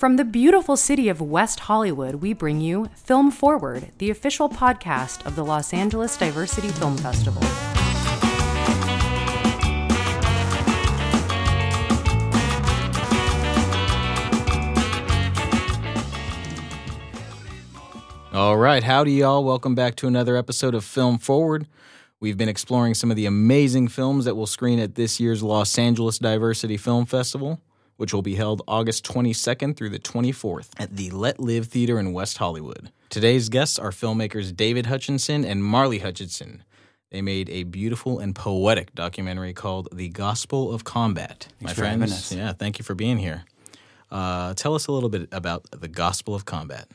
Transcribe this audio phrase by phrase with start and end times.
[0.00, 5.26] From the beautiful city of West Hollywood, we bring you Film Forward, the official podcast
[5.26, 7.42] of the Los Angeles Diversity Film Festival.
[18.32, 19.44] All right, howdy, y'all.
[19.44, 21.68] Welcome back to another episode of Film Forward.
[22.20, 25.78] We've been exploring some of the amazing films that will screen at this year's Los
[25.78, 27.60] Angeles Diversity Film Festival,
[28.00, 32.14] which will be held August 22nd through the 24th at the Let Live Theater in
[32.14, 32.90] West Hollywood.
[33.10, 36.64] Today's guests are filmmakers David Hutchinson and Marley Hutchinson.
[37.10, 41.48] They made a beautiful and poetic documentary called The Gospel of Combat.
[41.60, 42.32] My for having friends, us.
[42.32, 43.44] yeah, thank you for being here.
[44.10, 46.88] Uh, tell us a little bit about The Gospel of Combat.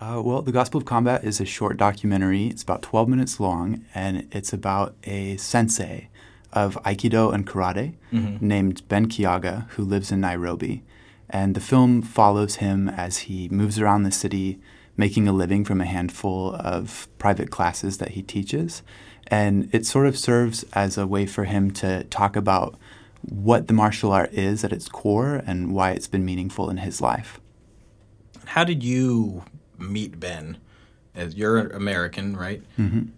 [0.00, 2.48] Uh, well, The Gospel of Combat is a short documentary.
[2.48, 6.08] It's about 12 minutes long, and it's about a sensei
[6.54, 7.94] of Aikido and Karate
[8.40, 10.82] named Ben Kiaga, who lives in Nairobi.
[11.28, 14.60] And the film follows him as he moves around the city,
[14.96, 18.82] making a living from a handful of private classes that he teaches.
[19.26, 22.76] And it sort of serves as a way for him to talk about
[23.22, 27.00] what the martial art is at its core and why it's been meaningful in his
[27.00, 27.40] life.
[28.44, 29.42] How did you
[29.78, 30.58] meet Ben?
[31.14, 32.62] As you're American, right?
[32.78, 33.10] Mm-hmm.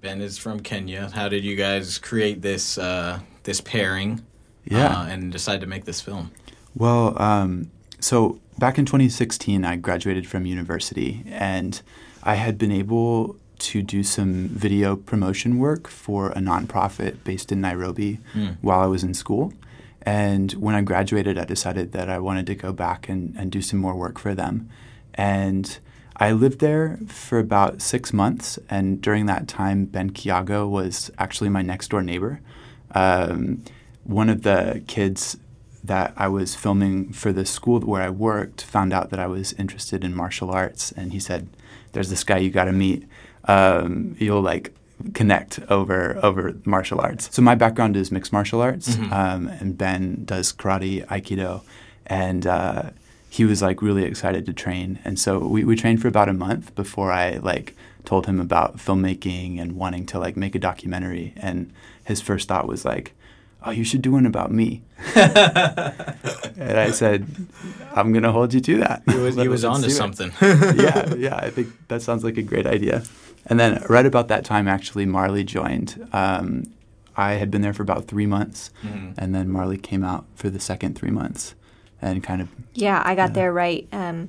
[0.00, 1.10] Ben is from Kenya.
[1.12, 4.24] How did you guys create this uh, this pairing?
[4.64, 5.00] Yeah.
[5.00, 6.30] uh, and decide to make this film.
[6.74, 11.80] Well, um, so back in 2016, I graduated from university and
[12.22, 17.62] I had been able to do some video promotion work for a nonprofit based in
[17.62, 18.20] Nairobi
[18.60, 19.52] while I was in school.
[20.02, 23.60] And when I graduated, I decided that I wanted to go back and, and do
[23.62, 24.68] some more work for them.
[25.14, 25.78] And
[26.20, 28.58] I lived there for about six months.
[28.68, 32.40] And during that time, Ben Kiago was actually my next door neighbor.
[32.94, 33.62] Um,
[34.04, 35.36] one of the kids
[35.84, 39.52] that I was filming for the school where I worked found out that I was
[39.54, 41.48] interested in martial arts, and he said,
[41.92, 43.06] "There's this guy you got to meet.
[43.44, 44.74] Um, you'll like
[45.14, 50.24] connect over over martial arts." So my background is mixed martial arts, um, and Ben
[50.24, 51.62] does karate, aikido,
[52.06, 52.90] and uh,
[53.30, 56.32] he was like really excited to train, and so we, we trained for about a
[56.32, 57.74] month before I like
[58.04, 61.72] told him about filmmaking and wanting to like make a documentary, and
[62.04, 63.14] his first thought was like.
[63.66, 64.82] Oh, you should do one about me.
[66.60, 67.26] And I said,
[67.94, 69.02] I'm going to hold you to that.
[69.10, 70.30] He was, he was onto something.
[70.40, 73.02] yeah, yeah, I think that sounds like a great idea.
[73.46, 76.08] And then right about that time, actually, Marley joined.
[76.12, 76.64] Um,
[77.16, 79.12] I had been there for about three months, Mm-hmm.
[79.18, 81.54] and then Marley came out for the second three months
[82.00, 83.86] and kind of, Yeah, I got there right.
[83.92, 84.28] Um,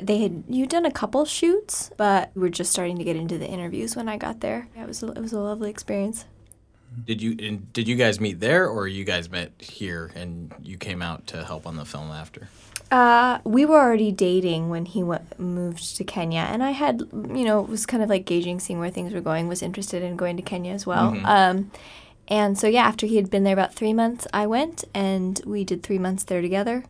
[0.00, 3.36] they had you'd done a couple shoots, but we were just starting to get into
[3.38, 4.68] the interviews when I got there.
[4.76, 6.24] Yeah, it was a, it was a lovely experience.
[7.04, 7.34] did you
[7.72, 11.44] did you guys meet there, or you guys met here and you came out to
[11.44, 12.48] help on the film after?
[12.90, 17.44] Uh, we were already dating when he went, moved to Kenya, and I had, you
[17.44, 19.48] know, was kind of like gauging, seeing where things were going.
[19.48, 21.14] Was interested in going to Kenya as well.
[21.24, 21.70] Um,
[22.28, 25.64] and so yeah, after he had been there about three months, I went, and we
[25.64, 26.84] did three months there together.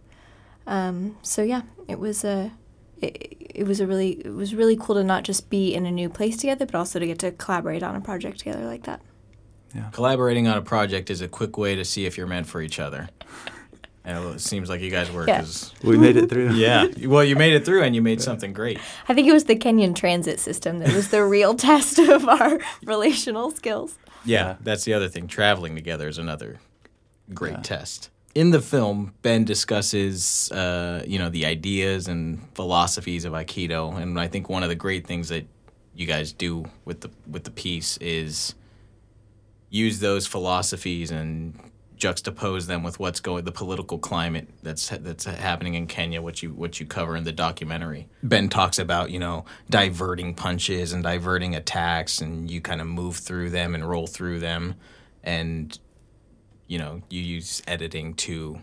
[0.68, 2.52] Um, so yeah, it was a,
[3.00, 5.90] it, it was a really, it was really cool to not just be in a
[5.90, 9.00] new place together, but also to get to collaborate on a project together like that.
[9.74, 9.88] Yeah.
[9.92, 12.78] Collaborating on a project is a quick way to see if you're meant for each
[12.78, 13.08] other.
[14.04, 15.26] And it seems like you guys were.
[15.26, 15.40] Yeah.
[15.40, 16.52] 'cause- we made it through.
[16.52, 16.86] yeah.
[17.06, 18.78] Well, you made it through, and you made something great.
[19.08, 22.58] I think it was the Kenyan transit system that was the real test of our
[22.84, 23.98] relational skills.
[24.24, 25.26] Yeah, that's the other thing.
[25.28, 26.58] Traveling together is another
[27.34, 28.08] great test.
[28.38, 34.16] In the film, Ben discusses, uh, you know, the ideas and philosophies of Aikido, and
[34.20, 35.44] I think one of the great things that
[35.92, 38.54] you guys do with the with the piece is
[39.70, 41.58] use those philosophies and
[41.96, 46.50] juxtapose them with what's going the political climate that's that's happening in Kenya what you
[46.50, 48.06] what you cover in the documentary.
[48.22, 53.16] Ben talks about, you know, diverting punches and diverting attacks and you kind of move
[53.16, 54.76] through them and roll through them
[55.24, 55.76] and
[56.68, 58.60] you know, you use editing to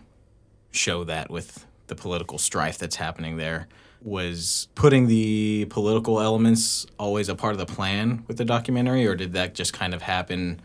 [0.70, 3.68] show that with the political strife that's happening there.
[4.02, 9.16] Was putting the political elements always a part of the plan with the documentary, or
[9.16, 10.60] did that just kind of happen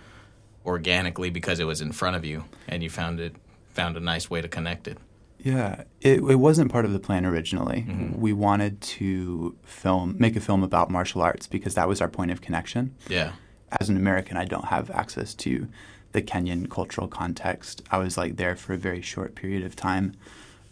[0.66, 3.36] organically because it was in front of you and you found it
[3.70, 4.98] found a nice way to connect it?
[5.40, 7.86] Yeah, it, it wasn't part of the plan originally.
[7.88, 8.22] Mm-hmm.
[8.22, 12.30] We wanted to film, make a film about martial arts because that was our point
[12.30, 12.96] of connection.
[13.08, 13.32] Yeah.
[13.80, 15.68] as an American, I don't have access to
[16.12, 17.82] the Kenyan cultural context.
[17.92, 20.14] I was like there for a very short period of time.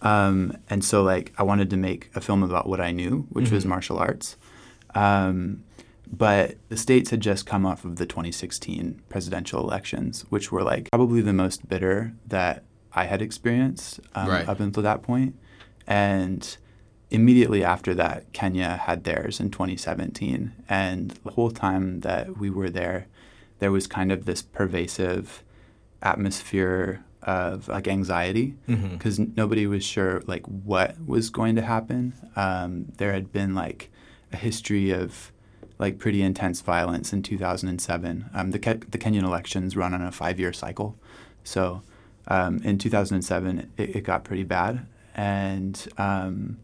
[0.01, 3.51] Um, and so like I wanted to make a film about what I knew, which
[3.51, 4.37] was martial arts.
[4.95, 5.63] Um,
[6.11, 10.89] but the states had just come off of the 2016 presidential elections, which were like
[10.91, 12.63] probably the most bitter that
[12.93, 14.47] I had experienced um, Right.
[14.47, 15.35] up until that point.
[15.87, 16.57] and
[17.11, 20.51] immediately after that, Kenya had theirs in 2017.
[20.69, 23.07] And the whole time that we were there,
[23.59, 25.43] there was kind of this pervasive
[26.01, 29.33] atmosphere of like anxiety because mm-hmm.
[29.35, 32.13] nobody was sure like what was going to happen.
[32.35, 33.89] Um, there had been like
[34.31, 35.31] a history of
[35.77, 38.29] like pretty intense violence in 2007.
[38.33, 40.97] Um, the, Ke- the Kenyan elections run on a five year cycle.
[41.43, 41.81] So
[42.27, 44.85] um, in 2007, it, it, got pretty bad.
[45.15, 46.59] And um,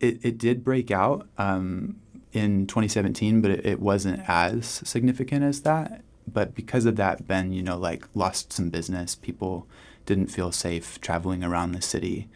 [0.00, 1.96] it, it did break out um,
[2.32, 6.02] in 2017, but it, it, wasn't as significant as that.
[6.26, 9.14] But because of that, Ben, you know, like lost some business.
[9.14, 9.66] People
[10.04, 12.28] didn't feel safe traveling around the city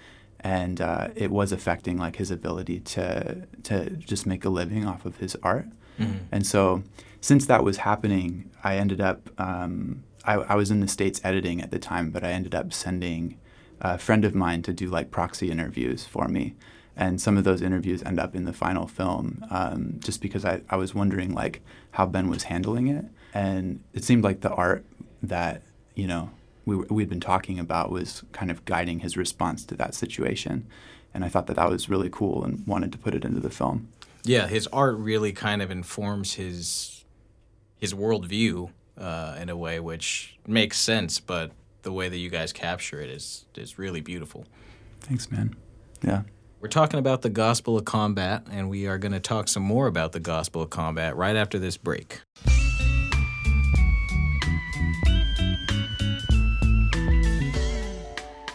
[0.42, 5.04] and uh, it was affecting like his ability to to just make a living off
[5.04, 5.66] of his art.
[5.98, 6.18] Mm-hmm.
[6.32, 6.82] And so,
[7.20, 11.60] since that was happening, I ended up um, I, I, was in the states editing
[11.60, 13.38] at the time, but I ended up sending
[13.80, 16.54] a friend of mine to do like proxy interviews for me.
[16.96, 20.60] And some of those interviews end up in the final film, um, just because I,
[20.68, 21.62] I was wondering like
[21.92, 24.84] how Ben was handling it, and it seemed like the art
[25.22, 25.62] that
[25.94, 26.30] you know
[26.66, 30.66] we we'd been talking about was kind of guiding his response to that situation,
[31.14, 33.50] and I thought that that was really cool and wanted to put it into the
[33.50, 33.88] film.
[34.24, 37.04] Yeah, his art really kind of informs his
[37.78, 41.52] his worldview uh, in a way which makes sense, but
[41.82, 44.46] the way that you guys capture it is is really beautiful.
[45.00, 45.54] Thanks, man.
[46.02, 46.22] Yeah.
[46.62, 49.88] We're talking about the Gospel of Combat, and we are going to talk some more
[49.88, 52.20] about the Gospel of Combat right after this break.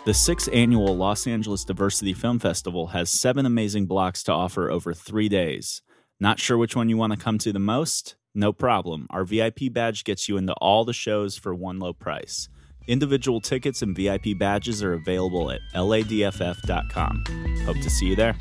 [0.05, 4.93] The sixth annual Los Angeles Diversity Film Festival has seven amazing blocks to offer over
[4.93, 5.81] three days.
[6.17, 8.15] Not sure which one you want to come to the most?
[8.33, 9.07] No problem.
[9.09, 12.47] Our VIP badge gets you into all the shows for one low price.
[12.87, 17.23] Individual tickets and VIP badges are available at ladff.com.
[17.65, 18.35] Hope to see you there.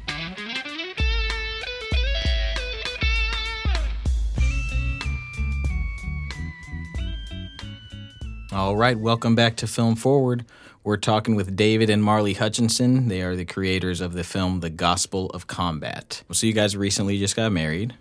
[8.52, 10.46] All right, welcome back to Film Forward.
[10.82, 13.08] We're talking with David and Marley Hutchinson.
[13.08, 16.22] They are the creators of the film The Gospel of Combat.
[16.31, 17.96] So you guys recently just got married.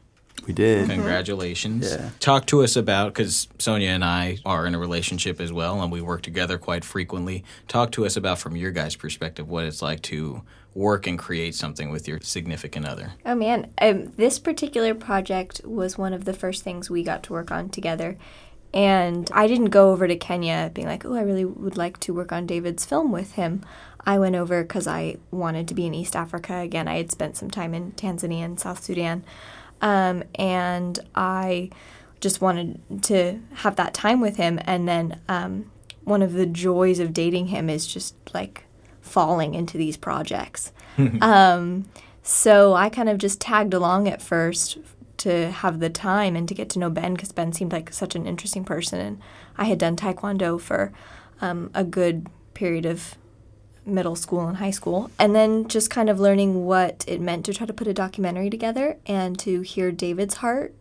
[0.46, 0.90] We did.
[0.90, 1.92] Congratulations.
[1.92, 2.10] Yeah.
[2.20, 5.92] Talk to us about because Sonia and I are in a relationship as well, and
[5.92, 7.44] we work together quite frequently.
[7.68, 10.44] Talk to us about, from your guys' perspective, what it's like to
[10.76, 13.14] work and create something with your significant other.
[13.26, 17.34] Oh man, um, this particular project was one of the first things we got to
[17.34, 18.18] work on together.
[18.74, 22.14] And I didn't go over to Kenya being like, oh, I really would like to
[22.14, 23.64] work on David's film with him.
[24.06, 26.88] I went over because I wanted to be in East Africa again.
[26.88, 29.24] I had spent some time in Tanzania and South Sudan.
[29.82, 31.70] Um, and I
[32.20, 34.60] just wanted to have that time with him.
[34.64, 35.72] And then um,
[36.04, 38.64] one of the joys of dating him is just like
[39.02, 40.72] falling into these projects.
[41.22, 41.86] um,
[42.24, 44.78] so I kind of just tagged along at first
[45.18, 48.16] to have the time and to get to know Ben because Ben seemed like such
[48.16, 49.00] an interesting person.
[49.00, 49.22] And
[49.58, 50.92] I had done Taekwondo for
[51.42, 53.16] um, a good period of
[53.86, 55.12] middle school and high school.
[55.20, 58.50] And then just kind of learning what it meant to try to put a documentary
[58.50, 60.74] together and to hear David's heart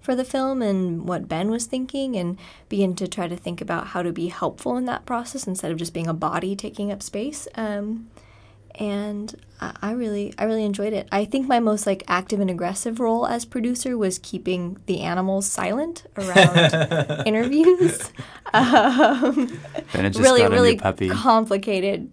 [0.00, 2.38] for the film and what Ben was thinking and
[2.68, 5.78] begin to try to think about how to be helpful in that process instead of
[5.78, 7.46] just being a body taking up space.
[7.54, 8.10] Um,
[8.76, 11.06] and I really I really enjoyed it.
[11.12, 15.46] I think my most like active and aggressive role as producer was keeping the animals
[15.46, 18.12] silent around interviews.
[18.52, 19.60] Um,
[19.94, 22.10] really really complicated.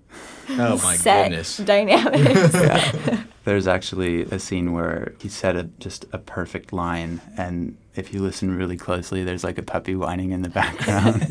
[0.52, 1.58] Oh my goodness!
[1.58, 2.54] Dynamics.
[2.54, 3.24] yeah.
[3.44, 8.22] There's actually a scene where he said a, just a perfect line, and if you
[8.22, 11.24] listen really closely, there's like a puppy whining in the background.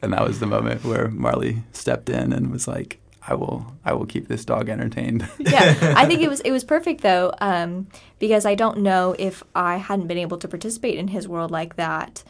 [0.00, 3.94] and that was the moment where Marley stepped in and was like, I will I
[3.94, 5.26] will keep this dog entertained.
[5.38, 7.88] yeah, I think it was it was perfect though, um,
[8.18, 11.76] because I don't know if I hadn't been able to participate in his world like
[11.76, 12.22] that.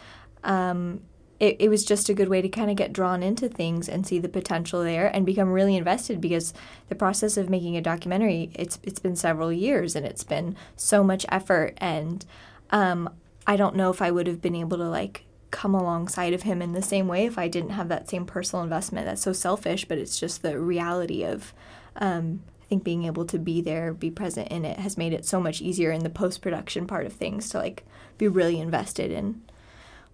[0.45, 1.01] Um,
[1.41, 4.07] it, it was just a good way to kind of get drawn into things and
[4.07, 6.55] see the potential there and become really invested because
[6.89, 11.03] the process of making a documentary it's it's been several years and it's been so
[11.03, 12.25] much effort and
[12.71, 13.11] um,
[13.47, 16.61] I don't know if I would have been able to like come alongside of him
[16.61, 19.06] in the same way if I didn't have that same personal investment.
[19.06, 21.54] That's so selfish, but it's just the reality of.
[21.96, 25.26] Um, I think being able to be there, be present in it, has made it
[25.26, 27.84] so much easier in the post production part of things to like
[28.16, 29.42] be really invested in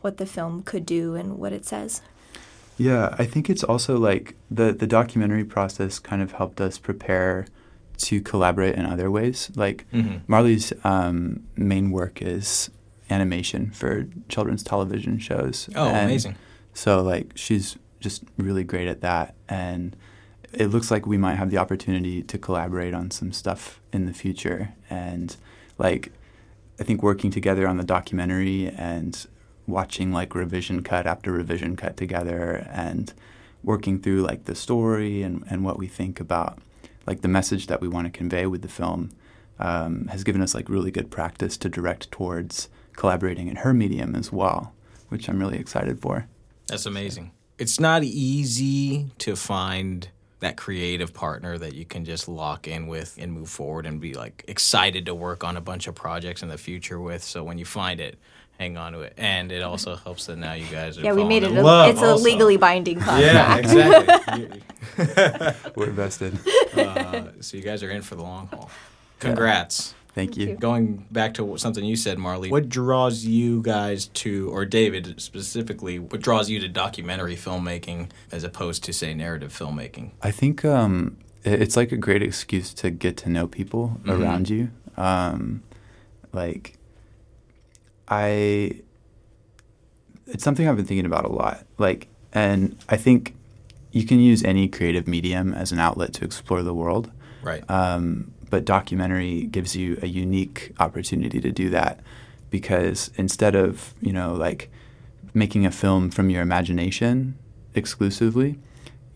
[0.00, 2.02] what the film could do and what it says.
[2.76, 7.47] Yeah, I think it's also like the the documentary process kind of helped us prepare
[7.99, 9.50] to collaborate in other ways.
[9.54, 10.18] Like mm-hmm.
[10.26, 12.70] Marley's um, main work is
[13.11, 15.69] animation for children's television shows.
[15.75, 16.37] Oh, and amazing!
[16.75, 19.97] So like she's just really great at that, and
[20.52, 24.12] it looks like we might have the opportunity to collaborate on some stuff in the
[24.12, 24.75] future.
[24.88, 25.37] And
[25.79, 26.12] like,
[26.79, 29.26] I think working together on the documentary and
[29.67, 33.12] watching like revision cut after revision cut together and
[33.62, 36.59] working through like the story and, and what we think about
[37.07, 39.11] like the message that we want to convey with the film
[39.61, 44.17] um, has given us like really good practice to direct towards collaborating in her medium
[44.17, 44.73] as well,
[45.09, 46.26] which I'm really excited for.
[46.67, 47.31] That's amazing.
[47.59, 50.09] It's not easy to find
[50.40, 54.14] that creative partner that you can just lock in with and move forward and be
[54.14, 57.23] like excited to work on a bunch of projects in the future with.
[57.23, 58.19] So when you find it,
[58.59, 59.12] hang on to it.
[59.19, 61.52] And it also helps that now you guys are Yeah, we made it.
[61.52, 63.67] A, in love it's a legally binding contract.
[63.67, 64.62] Yeah, exactly.
[65.76, 66.38] We're invested.
[66.75, 68.71] uh, so you guys are in for the long haul.
[69.21, 69.95] Congrats.
[70.12, 70.57] Thank you.
[70.57, 76.00] Going back to something you said, Marley, what draws you guys to, or David specifically,
[76.00, 80.11] what draws you to documentary filmmaking as opposed to, say, narrative filmmaking?
[80.21, 84.21] I think um, it's like a great excuse to get to know people Mhm.
[84.21, 84.71] around you.
[84.97, 85.62] Um,
[86.33, 86.77] like,
[88.09, 88.81] I,
[90.27, 91.65] it's something I've been thinking about a lot.
[91.79, 93.37] Like, and I think
[93.93, 97.11] you can use any creative medium as an outlet to explore the world.
[97.42, 97.68] Right.
[97.70, 102.00] Um, but documentary gives you a unique opportunity to do that
[102.50, 104.70] because instead of you know like
[105.32, 107.38] making a film from your imagination
[107.75, 108.59] exclusively,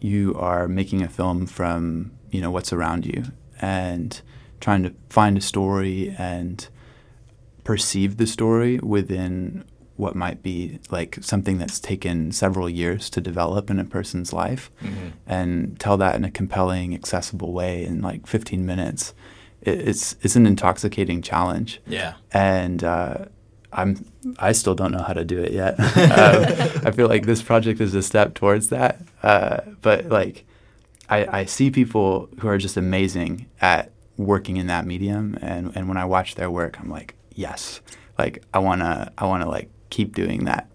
[0.00, 3.24] you are making a film from you know what's around you
[3.60, 4.22] and
[4.60, 6.68] trying to find a story and
[7.64, 9.64] perceive the story within
[9.96, 14.70] what might be like something that's taken several years to develop in a person's life
[14.82, 15.12] Mhm.
[15.26, 19.14] and tell that in a compelling, accessible way in like 15 minutes.
[19.62, 22.14] It, it's it's an intoxicating challenge, Yeah.
[22.32, 23.26] and uh,
[23.72, 24.04] I'm
[24.38, 25.78] I still don't know how to do it yet.
[26.20, 30.44] um, I feel like this project is a step towards that, uh, but like
[31.08, 35.88] I, I see people who are just amazing at working in that medium, and and
[35.88, 37.80] when I watch their work, I'm like, yes,
[38.18, 40.68] like I wanna I wanna like keep doing that.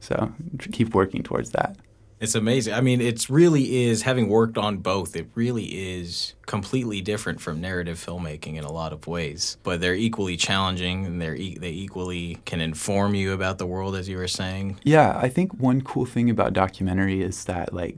[0.00, 0.32] So
[0.72, 1.76] keep working towards that.
[2.20, 2.74] It's amazing.
[2.74, 5.14] I mean, it's really is having worked on both.
[5.14, 9.94] It really is completely different from narrative filmmaking in a lot of ways, but they're
[9.94, 14.16] equally challenging and they're e- they equally can inform you about the world, as you
[14.16, 14.80] were saying.
[14.82, 17.96] Yeah, I think one cool thing about documentary is that like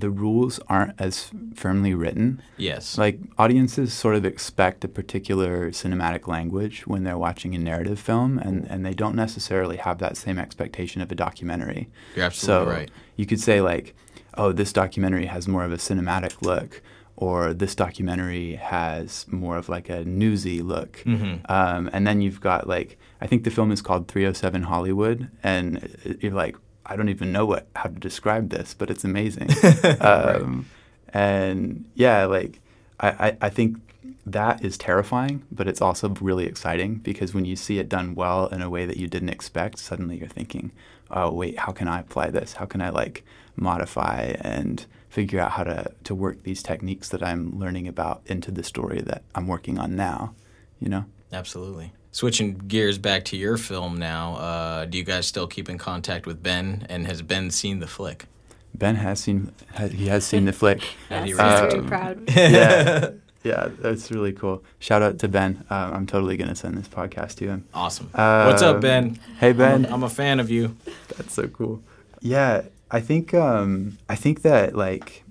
[0.00, 2.42] the rules aren't as firmly written.
[2.56, 2.98] Yes.
[2.98, 8.38] Like audiences sort of expect a particular cinematic language when they're watching a narrative film
[8.38, 11.88] and, and they don't necessarily have that same expectation of a documentary.
[12.14, 12.90] You're absolutely so right.
[13.16, 13.94] you could say like,
[14.34, 16.82] oh, this documentary has more of a cinematic look
[17.16, 21.02] or this documentary has more of like a newsy look.
[21.04, 21.40] Mhm.
[21.50, 26.16] Um, and then you've got like, I think the film is called 307 Hollywood, and
[26.20, 26.54] you're like,
[26.88, 29.50] I don't even know what how to describe this, but it's amazing.
[30.00, 30.66] um,
[31.12, 32.60] And yeah, like
[33.00, 33.78] I, I, I think
[34.26, 38.46] that is terrifying, but it's also really exciting because when you see it done well
[38.48, 40.70] in a way that you didn't expect, suddenly you're thinking,
[41.10, 42.54] oh wait, how can I apply this?
[42.54, 43.24] How can I like
[43.56, 48.50] modify and figure out how to, to work these techniques that I'm learning about into
[48.50, 50.34] the story that I'm working on now,
[50.78, 51.06] you know?
[51.32, 51.92] Absolutely.
[52.10, 56.26] Switching gears back to your film now, uh, do you guys still keep in contact
[56.26, 56.86] with Ben?
[56.88, 58.24] And has Ben seen the flick?
[58.74, 60.82] Ben has seen ha- he has seen the flick.
[61.10, 61.70] And he He's reacted.
[61.70, 62.30] very Um, proud.
[62.36, 63.10] yeah,
[63.44, 64.64] yeah, that's really cool.
[64.78, 65.64] Shout out to Ben.
[65.70, 67.64] Um, I'm totally gonna send this podcast to him.
[67.74, 68.08] Awesome.
[68.12, 69.18] What's up, Um, Ben?
[69.38, 70.76] Hey I'm Ben, a, I'm a fan of you.
[71.16, 71.82] that's so cool.
[72.20, 75.24] Yeah, I think um, I think that like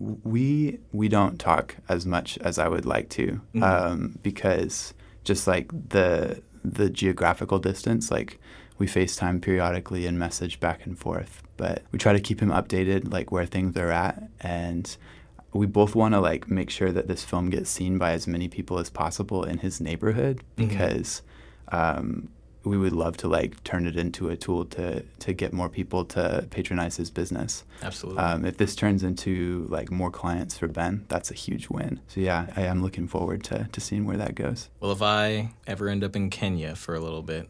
[0.00, 3.62] we we don't talk as much as I would like to Mhm.
[3.62, 4.94] um, because
[5.28, 8.40] just like the the geographical distance, like
[8.78, 13.12] we FaceTime periodically and message back and forth, but we try to keep him updated,
[13.12, 14.96] like where things are at, and
[15.52, 18.48] we both want to like make sure that this film gets seen by as many
[18.48, 20.68] people as possible in his neighborhood Mhm.
[20.68, 21.22] because
[21.72, 22.28] um,
[22.64, 26.04] we would love to like turn it into a tool to to get more people
[26.06, 27.64] to patronize his business.
[27.82, 28.22] Absolutely.
[28.22, 32.00] Um, if this turns into like more clients for Ben, that's a huge win.
[32.08, 34.68] So yeah, I am looking forward to to seeing where that goes.
[34.80, 37.48] well, if I ever end up in Kenya for a little bit,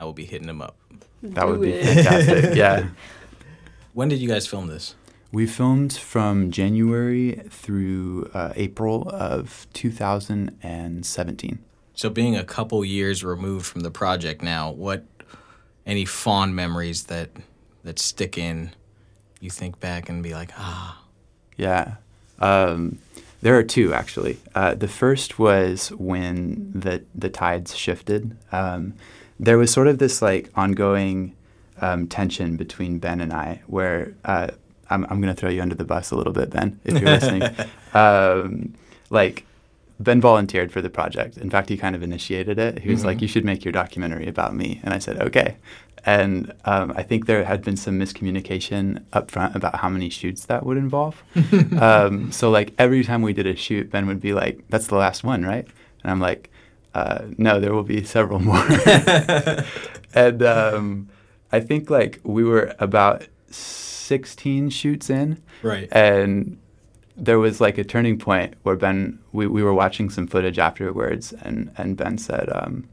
[0.00, 0.76] I will be hitting him up.
[1.22, 1.84] That would Do be it.
[2.04, 2.54] fantastic.
[2.56, 2.88] yeah.
[3.92, 4.94] When did you guys film this?
[5.32, 11.58] We filmed from January through uh, April of 2017.
[11.98, 15.02] So, being a couple years removed from the project now, what
[15.84, 17.30] any fond memories that
[17.82, 18.70] that stick in?
[19.40, 21.02] You think back and be like, ah,
[21.56, 21.96] Yeah.
[22.38, 23.00] Um,
[23.42, 24.38] there are two actually.
[24.54, 28.36] Uh, the first was when the the tides shifted.
[28.52, 28.94] Um,
[29.40, 31.34] there was sort of this like ongoing
[31.80, 34.50] um, tension between Ben and I, where uh,
[34.88, 37.10] I'm, I'm going to throw you under the bus a little bit, Ben, if you're
[37.10, 37.42] listening.
[37.94, 38.74] Um,
[39.10, 39.44] like,
[40.00, 41.36] Ben volunteered for the project.
[41.36, 42.78] In fact, he kind of initiated it.
[42.80, 45.56] He was like, "You should make your documentary about me," and I said, "Okay."
[46.06, 50.44] And um, I think there had been some miscommunication up front about how many shoots
[50.46, 51.22] that would involve.
[51.80, 54.94] um, so, like every time we did a shoot, Ben would be like, "That's the
[54.96, 55.66] last one, right?"
[56.02, 56.50] And I'm like,
[56.94, 58.64] uh, "No, there will be several more."
[60.14, 61.08] and um,
[61.50, 65.88] I think like we were about 16 shoots in, Right.
[65.92, 66.58] and
[67.18, 71.32] there was like a turning point where Ben, we, we were watching some footage afterwards,
[71.42, 72.88] and, and Ben said, um,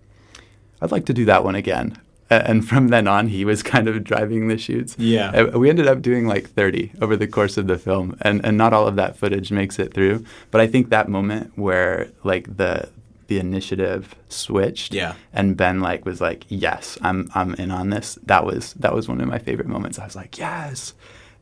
[0.81, 1.97] I'd like to do that one again.
[2.29, 4.95] And from then on, he was kind of driving the shoots.
[4.97, 5.29] Yeah.
[5.29, 8.57] Uh, We ended up doing like 30 over the course of the film, and, and
[8.57, 10.25] not all of that footage makes it through.
[10.49, 12.89] But I think that moment where like the
[13.27, 15.13] the initiative switched, Yeah.
[15.33, 19.07] and Ben like was like, "Yes, I'm I'm in on this." That was that was
[19.07, 19.97] one of my favorite moments.
[19.97, 20.93] I was like, "Yes."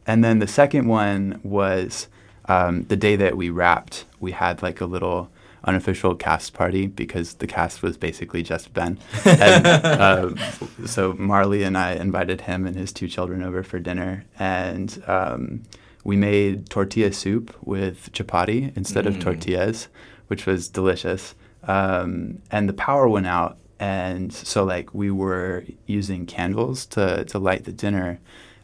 [0.08, 2.08] And then the second one was
[2.46, 4.06] um, the day that we wrapped.
[4.20, 5.30] We had like a little
[5.66, 9.00] unofficial cast party because the cast was basically just Ben.
[9.26, 10.38] And, um,
[10.86, 15.64] so Marley and I invited him and his two children over for dinner, and um,
[16.04, 19.88] we made tortilla soup with chapati instead of tortillas,
[20.28, 21.36] which was delicious.
[21.64, 27.40] Um, and the power went out, and so like we were using candles to to
[27.40, 28.20] light the dinner,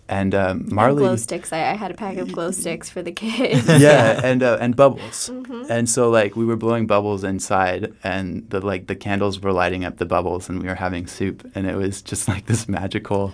[0.09, 1.53] and um, Marley glow sticks.
[1.53, 3.67] I, I had a pack of glow sticks for the kids.
[3.79, 5.29] yeah, and uh, and bubbles.
[5.69, 9.85] And so like we were blowing bubbles inside, and the like the candles were lighting
[9.85, 13.33] up the bubbles, and we were having soup, and it was just like this magical,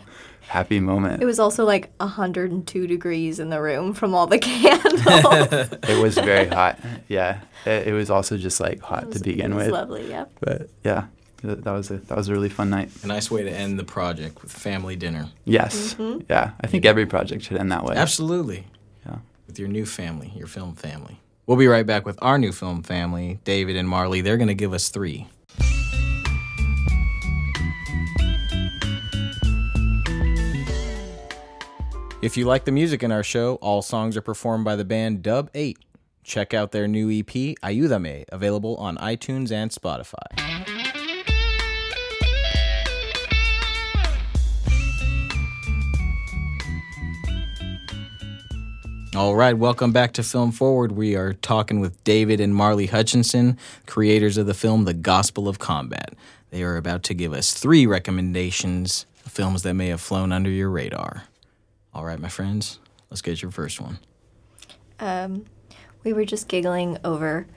[0.50, 1.24] happy moment.
[1.24, 5.02] It was also like 102 degrees in the room from all the candles.
[5.90, 6.78] It was very hot.
[7.08, 9.74] Yeah, it, it was also just like hot to begin it was with.
[9.74, 10.26] lovely, yeah.
[10.42, 11.06] But yeah,
[11.46, 12.92] that was a that was a really fun night.
[13.04, 15.30] A nice way to end the project with family dinner.
[15.46, 16.22] Yes, mm-hmm.
[16.30, 16.52] yeah.
[16.62, 17.96] I think every project should end that way.
[17.96, 18.66] Absolutely.
[19.06, 19.18] Yeah.
[19.48, 21.20] With your new family, your film family.
[21.46, 24.22] We'll be right back with our new film family, David and Marley.
[24.22, 25.28] They're going to give us three.
[32.26, 35.22] If you like the music in our show, all songs are performed by the band
[35.22, 35.78] Dub 8.
[36.24, 37.28] Check out their new EP,
[37.62, 40.75] Ayúdame, available on iTunes and Spotify.
[49.16, 50.92] All right, welcome back to Film Forward.
[50.92, 55.58] We are talking with David and Marley Hutchinson, creators of the film The Gospel of
[55.58, 56.14] Combat.
[56.50, 60.50] They are about to give us three recommendations of films that may have flown under
[60.50, 61.24] your radar.
[61.94, 64.00] All right, my friends, let's get your first one.
[65.00, 65.46] Um,
[66.04, 67.48] we were just giggling over.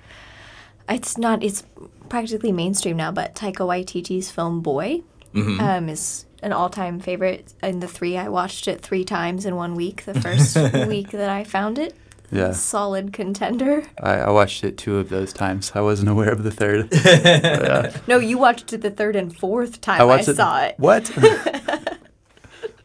[0.88, 1.42] It's not.
[1.42, 1.64] It's
[2.08, 5.02] practically mainstream now, but Taika Waititi's film Boy
[5.34, 7.52] um, is an all-time favorite.
[7.62, 10.04] In the three, I watched it three times in one week.
[10.04, 10.56] The first
[10.88, 11.94] week that I found it,
[12.30, 12.52] Yeah.
[12.52, 13.82] solid contender.
[14.00, 15.72] I, I watched it two of those times.
[15.74, 16.90] I wasn't aware of the third.
[16.90, 17.96] But, yeah.
[18.06, 20.36] No, you watched it the third and fourth time I I, watched it.
[20.36, 20.74] saw it.
[20.78, 21.10] What?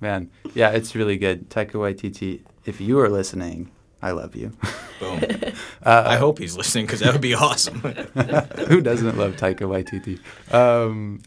[0.01, 1.49] Man, yeah, it's really good.
[1.49, 4.51] Taika Waititi, if you are listening, I love you.
[4.99, 5.21] Boom.
[5.81, 7.79] I hope he's listening because that would be awesome.
[7.79, 10.19] Who doesn't love Taika Waititi?
[10.53, 11.21] Um,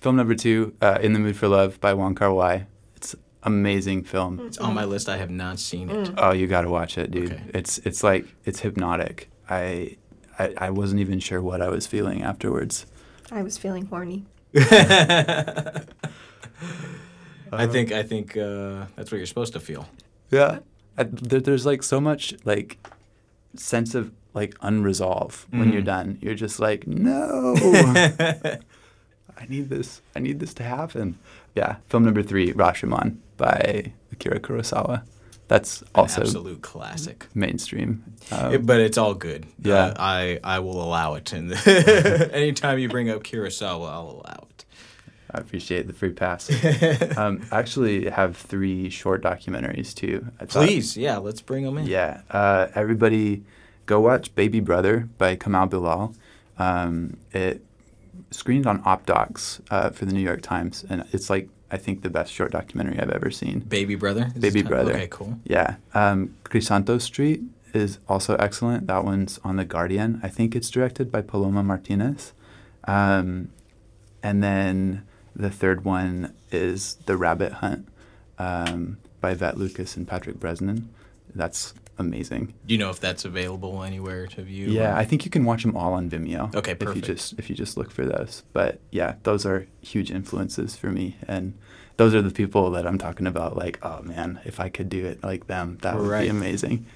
[0.00, 2.66] film number two, uh, In the Mood for Love by Wong Kar Wai.
[2.96, 4.40] It's amazing film.
[4.40, 5.08] it's on my list.
[5.08, 6.10] I have not seen it.
[6.16, 7.32] Oh, you got to watch it, dude.
[7.32, 7.42] Okay.
[7.54, 9.28] It's it's like it's hypnotic.
[9.48, 9.96] I,
[10.38, 12.86] I I wasn't even sure what I was feeling afterwards.
[13.30, 14.24] I was feeling horny.
[17.52, 19.88] I think I think uh, that's what you're supposed to feel.
[20.30, 20.60] Yeah.
[20.98, 22.78] I, there, there's like so much like
[23.54, 26.18] sense of like unresolved when you're done.
[26.20, 27.54] You're just like, no,
[29.36, 30.00] I need this.
[30.14, 31.18] I need this to happen.
[31.54, 31.76] Yeah.
[31.88, 35.02] Film number three, Rashomon by Akira Kurosawa.
[35.48, 37.26] That's also An absolute classic.
[37.34, 38.02] mainstream.
[38.32, 39.46] Um, It- but it's all good.
[39.62, 39.74] Yeah.
[39.86, 41.32] Uh, I I will allow it.
[41.32, 41.52] And
[42.32, 44.64] anytime you bring up Kurosawa, I'll allow it.
[45.30, 46.48] I appreciate the free pass.
[47.18, 50.26] um, I actually have three short documentaries too.
[50.40, 51.86] I thought- Please, yeah, let's bring them in.
[51.86, 52.22] Yeah.
[52.30, 53.44] Uh, everybody
[53.86, 56.14] go watch Baby Brother by Kamau Bilal.
[56.58, 57.62] Um, it
[58.30, 62.10] screened on OpDocs uh, for the New York Times, and it's like, I think, the
[62.10, 63.60] best short documentary I've ever seen.
[63.60, 64.32] Baby brother.
[64.38, 64.92] Baby Brother.
[64.92, 65.38] Okay, cool.
[65.44, 65.76] Yeah.
[65.94, 67.42] Um, Crisanto Street
[67.74, 68.86] is also excellent.
[68.86, 70.20] That one's on The Guardian.
[70.22, 72.32] I think it's directed by Paloma Martinez.
[72.84, 73.50] Um,
[74.22, 77.88] and then the third one is The Rabbit Hunt
[78.38, 80.86] um, by Ivete Lucas and Patrick Bresnan.
[81.34, 82.54] That's amazing.
[82.66, 84.68] Do you know if that's available anywhere to view?
[84.68, 86.54] Yeah, or- I think you can watch them all on Vimeo.
[86.54, 86.98] Okay, perfect.
[87.04, 90.76] If you just if you just look for those, but yeah, those are huge influences
[90.76, 91.54] for me, and
[91.96, 93.56] those are the people that I'm talking about.
[93.56, 96.86] Like, oh man, if I could do it like them, that would be amazing.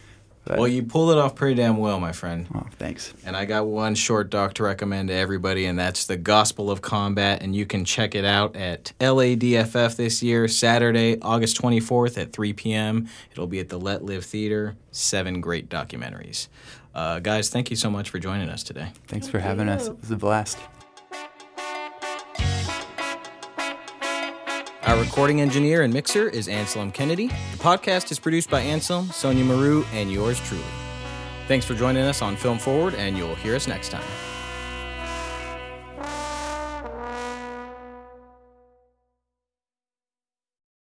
[0.44, 2.46] But, Well, you pull it off pretty damn well, my friend.
[2.55, 3.12] oh, thanks.
[3.26, 6.81] And I got one short doc to recommend to everybody, and that's The Gospel of
[6.81, 7.42] Combat.
[7.42, 12.53] And you can check it out at LADFF this year, Saturday, August 24th at 3
[12.55, 13.09] p.m.
[13.33, 14.76] It'll be at the Let Live Theater.
[14.92, 16.48] Seven great documentaries.
[16.94, 18.92] Uh, guys, thank you so much for joining us today.
[19.09, 19.88] Thanks for having us.
[19.88, 20.59] It was a blast.
[24.90, 27.29] Our recording engineer and mixer is Anselm Kennedy.
[27.29, 30.64] The podcast is produced by Anselm, Sonia Maru, and yours truly.
[31.46, 34.03] Thanks for joining us on Film Forward, and you'll hear us next time.